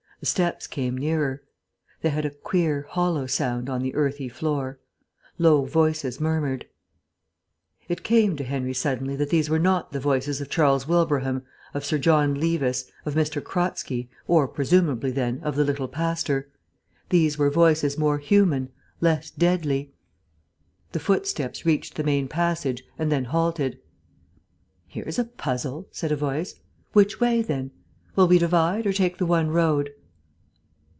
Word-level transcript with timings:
The 0.19 0.27
steps 0.27 0.67
came 0.67 0.95
nearer. 0.99 1.41
They 2.03 2.09
had 2.09 2.25
a 2.27 2.29
queer, 2.29 2.85
hollow 2.87 3.25
sound 3.25 3.71
on 3.71 3.81
the 3.81 3.95
earthy 3.95 4.29
floor. 4.29 4.77
Low 5.39 5.65
voices 5.65 6.19
murmured. 6.19 6.67
It 7.89 8.03
came 8.03 8.35
to 8.35 8.43
Henry 8.43 8.75
suddenly 8.75 9.15
that 9.15 9.31
these 9.31 9.49
were 9.49 9.57
not 9.57 9.93
the 9.93 9.99
voices 9.99 10.39
of 10.39 10.47
Charles 10.51 10.87
Wilbraham, 10.87 11.41
of 11.73 11.83
Sir 11.83 11.97
John 11.97 12.35
Levis, 12.35 12.91
of 13.03 13.17
M. 13.17 13.25
Kratzky, 13.41 14.09
or, 14.27 14.47
presumably 14.47 15.09
then, 15.09 15.39
of 15.41 15.55
the 15.55 15.63
little 15.63 15.87
pastor. 15.87 16.51
These 17.09 17.39
were 17.39 17.49
voices 17.49 17.97
more 17.97 18.19
human, 18.19 18.69
less 18.99 19.31
deadly. 19.31 19.91
The 20.91 20.99
footsteps 20.99 21.65
reached 21.65 21.95
the 21.95 22.03
main 22.03 22.27
passage, 22.27 22.83
and 22.99 23.11
then 23.11 23.25
halted. 23.25 23.79
"Here's 24.87 25.17
a 25.17 25.23
puzzle," 25.25 25.87
said 25.91 26.11
a 26.11 26.15
voice. 26.15 26.59
"Which 26.93 27.19
way, 27.19 27.41
then? 27.41 27.71
Will 28.15 28.27
we 28.27 28.37
divide, 28.37 28.85
or 28.85 28.93
take 28.93 29.17
the 29.17 29.25
one 29.25 29.47
road?" 29.49 29.89